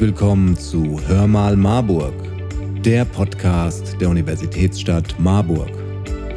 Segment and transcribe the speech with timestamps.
[0.00, 2.14] Willkommen zu Hör mal Marburg,
[2.82, 5.68] der Podcast der Universitätsstadt Marburg.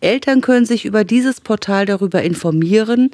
[0.00, 3.10] Eltern können sich über dieses Portal darüber informieren,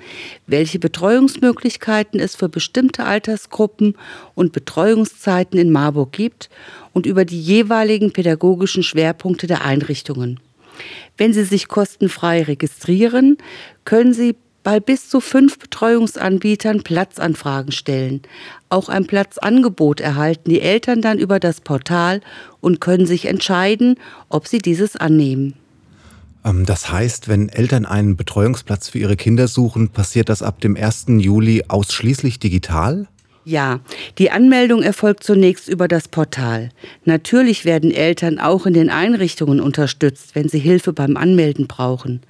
[0.47, 3.97] welche Betreuungsmöglichkeiten es für bestimmte Altersgruppen
[4.35, 6.49] und Betreuungszeiten in Marburg gibt
[6.93, 10.41] und über die jeweiligen pädagogischen Schwerpunkte der Einrichtungen.
[11.17, 13.37] Wenn Sie sich kostenfrei registrieren,
[13.85, 18.21] können Sie bei bis zu fünf Betreuungsanbietern Platzanfragen stellen.
[18.69, 22.21] Auch ein Platzangebot erhalten die Eltern dann über das Portal
[22.61, 25.55] und können sich entscheiden, ob sie dieses annehmen.
[26.49, 30.77] Ähm, das heißt, wenn Eltern einen Betreuungsplatz für ihre Kinder suchen, passiert das ab dem
[30.77, 31.07] 1.
[31.19, 33.07] Juli ausschließlich digital?
[33.45, 33.81] Ja,
[34.19, 36.69] die Anmeldung erfolgt zunächst über das Portal.
[37.07, 42.21] Natürlich werden Eltern auch in den Einrichtungen unterstützt, wenn sie Hilfe beim Anmelden brauchen.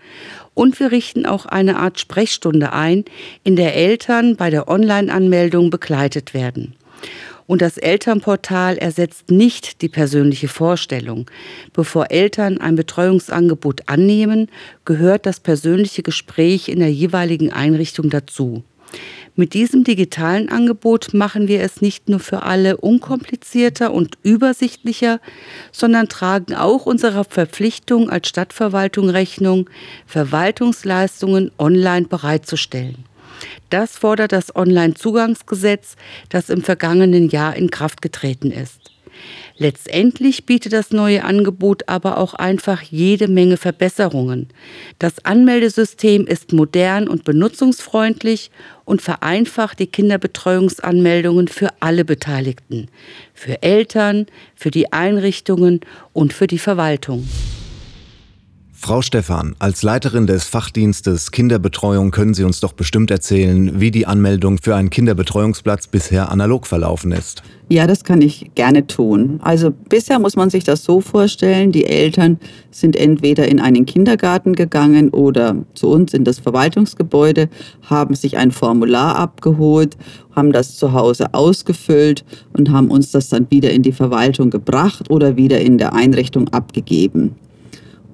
[0.55, 3.05] Und wir richten auch eine Art Sprechstunde ein,
[3.43, 6.77] in der Eltern bei der Online-Anmeldung begleitet werden.
[7.49, 11.31] Und das Elternportal ersetzt nicht die persönliche Vorstellung.
[11.73, 14.51] Bevor Eltern ein Betreuungsangebot annehmen,
[14.85, 18.65] gehört das persönliche Gespräch in der jeweiligen Einrichtung dazu.
[19.35, 25.19] Mit diesem digitalen Angebot machen wir es nicht nur für alle unkomplizierter und übersichtlicher,
[25.73, 29.71] sondern tragen auch unserer Verpflichtung als Stadtverwaltung Rechnung,
[30.07, 33.08] Verwaltungsleistungen online bereitzustellen.
[33.71, 35.97] Das fordert das Onlinezugangsgesetz,
[36.29, 38.93] das im vergangenen Jahr in Kraft getreten ist.
[39.57, 44.49] Letztendlich bietet das neue Angebot aber auch einfach jede Menge Verbesserungen.
[45.01, 48.53] Das Anmeldesystem ist modern und benutzungsfreundlich
[48.85, 52.89] und vereinfacht die Kinderbetreuungsanmeldungen für alle Beteiligten,
[53.35, 55.81] für Eltern, für die Einrichtungen
[56.13, 57.27] und für die Verwaltung.
[58.81, 64.07] Frau Stephan, als Leiterin des Fachdienstes Kinderbetreuung können Sie uns doch bestimmt erzählen, wie die
[64.07, 67.43] Anmeldung für einen Kinderbetreuungsplatz bisher analog verlaufen ist.
[67.69, 69.41] Ja, das kann ich gerne tun.
[69.43, 72.39] Also bisher muss man sich das so vorstellen, die Eltern
[72.71, 77.51] sind entweder in einen Kindergarten gegangen oder zu uns in das Verwaltungsgebäude,
[77.83, 79.97] haben sich ein Formular abgeholt,
[80.37, 82.25] haben das zu Hause ausgefüllt
[82.57, 86.49] und haben uns das dann wieder in die Verwaltung gebracht oder wieder in der Einrichtung
[86.51, 87.35] abgegeben.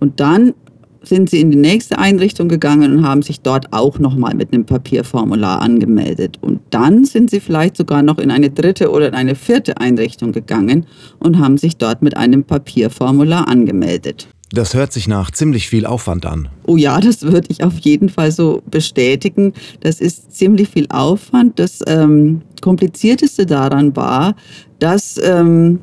[0.04, 0.52] Und dann
[1.00, 4.66] sind sie in die nächste Einrichtung gegangen und haben sich dort auch nochmal mit einem
[4.66, 6.36] Papierformular angemeldet.
[6.42, 10.32] Und dann sind sie vielleicht sogar noch in eine dritte oder in eine vierte Einrichtung
[10.32, 10.84] gegangen
[11.20, 14.28] und haben sich dort mit einem Papierformular angemeldet.
[14.52, 16.50] Das hört sich nach ziemlich viel Aufwand an.
[16.66, 19.54] Oh ja, das würde ich auf jeden Fall so bestätigen.
[19.80, 21.58] Das ist ziemlich viel Aufwand.
[21.58, 24.36] Das ähm, Komplizierteste daran war,
[24.80, 25.80] dass ähm,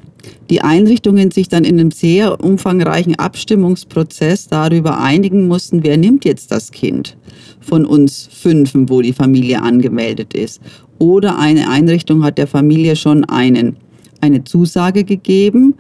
[0.50, 6.52] die Einrichtungen sich dann in einem sehr umfangreichen Abstimmungsprozess darüber einigen mussten, wer nimmt jetzt
[6.52, 7.18] das Kind
[7.60, 10.62] von uns Fünfen, wo die Familie angemeldet ist.
[11.00, 13.78] Oder eine Einrichtung hat der Familie schon einen,
[14.20, 15.76] eine Zusage gegeben.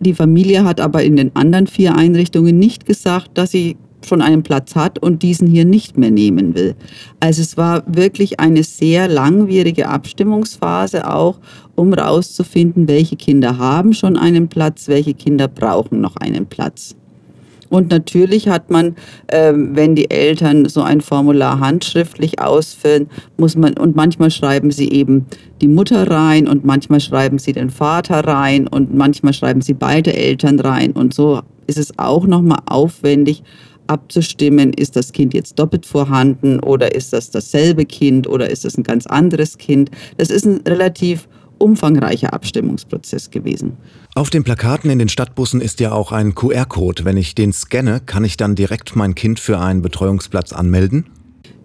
[0.00, 3.76] Die Familie hat aber in den anderen vier Einrichtungen nicht gesagt, dass sie
[4.06, 6.74] schon einen Platz hat und diesen hier nicht mehr nehmen will.
[7.20, 11.38] Also es war wirklich eine sehr langwierige Abstimmungsphase auch,
[11.74, 16.96] um herauszufinden, welche Kinder haben schon einen Platz, welche Kinder brauchen noch einen Platz.
[17.72, 18.96] Und natürlich hat man,
[19.28, 23.08] äh, wenn die Eltern so ein Formular handschriftlich ausfüllen,
[23.38, 25.24] muss man, und manchmal schreiben sie eben
[25.62, 30.12] die Mutter rein und manchmal schreiben sie den Vater rein und manchmal schreiben sie beide
[30.12, 30.92] Eltern rein.
[30.92, 33.42] Und so ist es auch nochmal aufwendig,
[33.92, 38.78] abzustimmen, ist das Kind jetzt doppelt vorhanden oder ist das dasselbe Kind oder ist das
[38.78, 39.90] ein ganz anderes Kind.
[40.16, 41.28] Das ist ein relativ
[41.58, 43.76] umfangreicher Abstimmungsprozess gewesen.
[44.14, 47.04] Auf den Plakaten in den Stadtbussen ist ja auch ein QR-Code.
[47.04, 51.06] Wenn ich den scanne, kann ich dann direkt mein Kind für einen Betreuungsplatz anmelden?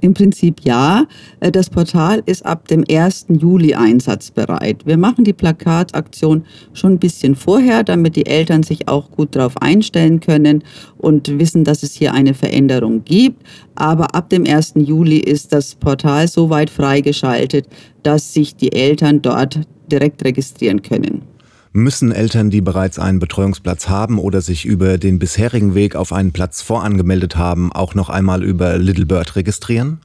[0.01, 1.05] Im Prinzip ja.
[1.39, 3.27] Äh, das Portal ist ab dem 1.
[3.29, 4.85] Juli einsatzbereit.
[4.85, 9.57] Wir machen die Plakataktion schon ein bisschen vorher, damit die Eltern sich auch gut darauf
[9.61, 10.63] einstellen können
[10.97, 13.44] und wissen, dass es hier eine Veränderung gibt.
[13.75, 14.73] Aber ab dem 1.
[14.75, 17.67] Juli ist das Portal so weit freigeschaltet,
[18.03, 19.59] dass sich die Eltern dort
[19.91, 21.37] direkt registrieren können.
[21.73, 26.31] Müssen Eltern, die bereits einen Betreuungsplatz haben oder sich über den bisherigen Weg auf einen
[26.31, 29.99] Platz vorangemeldet haben, auch noch einmal über Little Bird registrieren?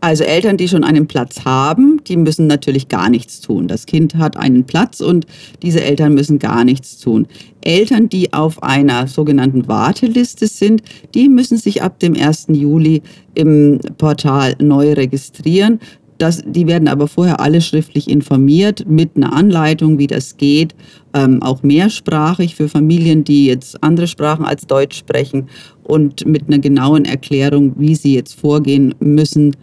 [0.00, 3.66] Also Eltern, die schon einen Platz haben, die müssen natürlich gar nichts tun.
[3.66, 5.26] Das Kind hat einen Platz und
[5.62, 7.26] diese Eltern müssen gar nichts tun.
[7.62, 10.82] Eltern, die auf einer sogenannten Warteliste sind,
[11.14, 12.46] die müssen sich ab dem 1.
[12.50, 13.02] Juli
[13.34, 15.80] im Portal neu registrieren.
[16.18, 20.74] Das, die werden aber vorher alle schriftlich informiert mit einer Anleitung, wie das geht,
[21.14, 25.48] ähm, auch mehrsprachig für Familien, die jetzt andere Sprachen als Deutsch sprechen
[25.84, 29.56] und mit einer genauen Erklärung, wie sie jetzt vorgehen müssen,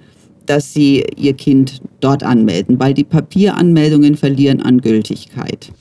[0.45, 5.71] dass sie ihr Kind dort anmelden, weil die Papieranmeldungen verlieren an Gültigkeit.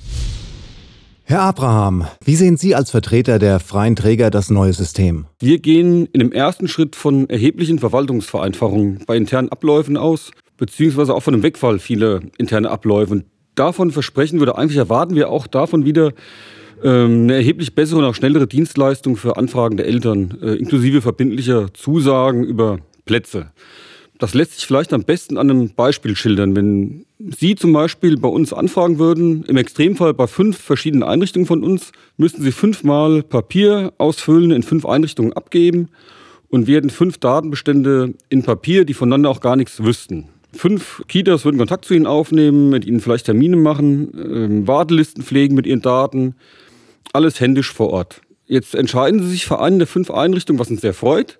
[1.26, 5.24] Herr Abraham, wie sehen Sie als Vertreter der freien Träger das neue System?
[5.40, 11.22] Wir gehen in dem ersten Schritt von erheblichen Verwaltungsvereinfachungen bei internen Abläufen aus beziehungsweise auch
[11.22, 13.24] von dem Wegfall vieler interne Abläufe.
[13.54, 16.12] Davon versprechen wir, oder eigentlich erwarten wir auch davon wieder
[16.82, 21.72] ähm, eine erheblich bessere und auch schnellere Dienstleistung für Anfragen der Eltern, äh, inklusive verbindlicher
[21.72, 23.50] Zusagen über Plätze.
[24.24, 26.56] Das lässt sich vielleicht am besten an einem Beispiel schildern.
[26.56, 31.62] Wenn Sie zum Beispiel bei uns anfragen würden, im Extremfall bei fünf verschiedenen Einrichtungen von
[31.62, 35.90] uns, müssten Sie fünfmal Papier ausfüllen, in fünf Einrichtungen abgeben
[36.48, 40.28] und hätten fünf Datenbestände in Papier, die voneinander auch gar nichts wüssten.
[40.54, 45.54] Fünf Kitas würden Kontakt zu Ihnen aufnehmen, mit Ihnen vielleicht Termine machen, ähm, Wartelisten pflegen
[45.54, 46.34] mit Ihren Daten.
[47.12, 48.22] Alles händisch vor Ort.
[48.46, 51.36] Jetzt entscheiden Sie sich für eine der fünf Einrichtungen, was uns sehr freut.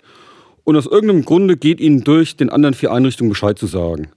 [0.64, 4.08] Und aus irgendeinem Grunde geht Ihnen durch, den anderen vier Einrichtungen Bescheid zu sagen.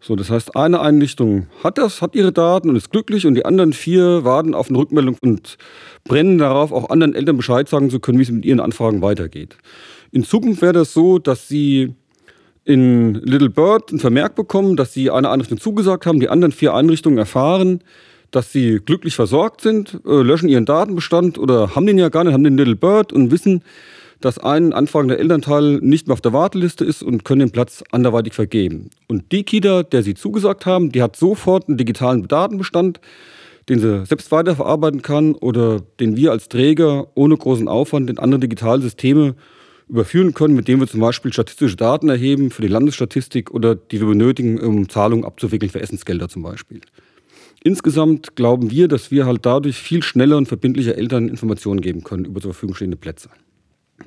[0.00, 3.44] So, das heißt, eine Einrichtung hat das, hat ihre Daten und ist glücklich und die
[3.44, 5.56] anderen vier warten auf eine Rückmeldung und
[6.04, 9.56] brennen darauf, auch anderen Eltern Bescheid sagen zu können, wie es mit ihren Anfragen weitergeht.
[10.12, 11.94] In Zukunft wäre das so, dass Sie
[12.66, 16.74] in Little Bird ein Vermerk bekommen, dass sie eine Einrichtung zugesagt haben, die anderen vier
[16.74, 17.80] Einrichtungen erfahren,
[18.32, 22.32] dass sie glücklich versorgt sind, äh, löschen ihren Datenbestand oder haben den ja gar nicht,
[22.32, 23.62] haben den Little Bird und wissen,
[24.20, 28.32] dass ein anfragender Elternteil nicht mehr auf der Warteliste ist und können den Platz anderweitig
[28.32, 28.90] vergeben.
[29.08, 33.00] Und die Kita, der sie zugesagt haben, die hat sofort einen digitalen Datenbestand,
[33.68, 38.40] den sie selbst weiterverarbeiten kann oder den wir als Träger ohne großen Aufwand in andere
[38.40, 39.34] digitale Systeme
[39.88, 44.00] überführen können, mit denen wir zum Beispiel statistische Daten erheben für die Landesstatistik oder die
[44.00, 46.80] wir benötigen, um Zahlungen abzuwickeln für Essensgelder zum Beispiel.
[47.62, 52.24] Insgesamt glauben wir, dass wir halt dadurch viel schneller und verbindlicher Eltern Informationen geben können
[52.24, 53.28] über zur Verfügung stehende Plätze.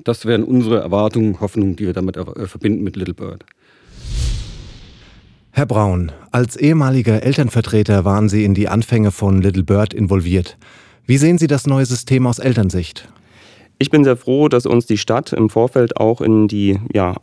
[0.04, 3.44] Das wären unsere Erwartungen, Hoffnungen, die wir damit äh, verbinden mit Little Bird.
[5.52, 10.56] Herr Braun, als ehemaliger Elternvertreter waren Sie in die Anfänge von Little Bird involviert.
[11.06, 13.08] Wie sehen Sie das neue System aus Elternsicht?
[13.78, 17.16] Ich bin sehr froh, dass uns die Stadt im Vorfeld auch in die, ja,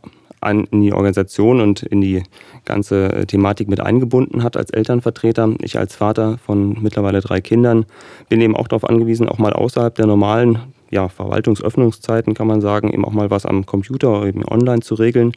[0.46, 2.22] in die Organisation und in die
[2.64, 5.54] ganze äh, Thematik mit eingebunden hat als Elternvertreter.
[5.62, 7.86] Ich als Vater von mittlerweile drei Kindern
[8.28, 10.58] bin eben auch darauf angewiesen, auch mal außerhalb der normalen
[10.90, 14.94] ja, Verwaltungsöffnungszeiten, kann man sagen, eben auch mal was am Computer oder eben online zu
[14.94, 15.32] regeln.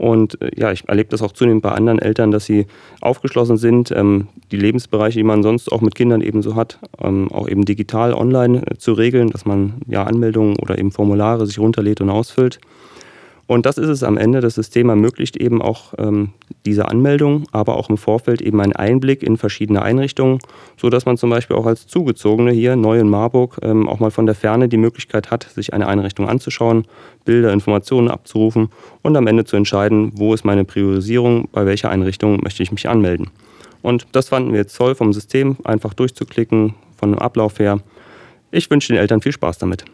[0.00, 2.66] Und äh, ja, ich erlebe das auch zunehmend bei anderen Eltern, dass sie
[3.02, 7.30] aufgeschlossen sind, ähm, die Lebensbereiche, die man sonst auch mit Kindern eben so hat, ähm,
[7.30, 11.58] auch eben digital online äh, zu regeln, dass man ja Anmeldungen oder eben Formulare sich
[11.58, 12.60] runterlädt und ausfüllt.
[13.50, 14.40] Und das ist es am Ende.
[14.40, 16.28] Das System ermöglicht eben auch ähm,
[16.64, 20.38] diese Anmeldung, aber auch im Vorfeld eben einen Einblick in verschiedene Einrichtungen,
[20.76, 24.26] sodass man zum Beispiel auch als Zugezogene hier neu in Marburg ähm, auch mal von
[24.26, 26.86] der Ferne die Möglichkeit hat, sich eine Einrichtung anzuschauen,
[27.24, 28.68] Bilder, Informationen abzurufen
[29.02, 32.88] und am Ende zu entscheiden, wo ist meine Priorisierung, bei welcher Einrichtung möchte ich mich
[32.88, 33.30] anmelden.
[33.82, 37.80] Und das fanden wir jetzt toll vom System, einfach durchzuklicken, von dem Ablauf her.
[38.52, 39.84] Ich wünsche den Eltern viel Spaß damit.